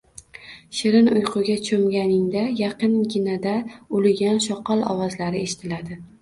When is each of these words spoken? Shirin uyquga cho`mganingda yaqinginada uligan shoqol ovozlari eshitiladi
Shirin 0.77 1.09
uyquga 1.15 1.53
cho`mganingda 1.67 2.45
yaqinginada 2.61 3.53
uligan 3.99 4.41
shoqol 4.47 4.83
ovozlari 4.95 5.45
eshitiladi 5.51 6.01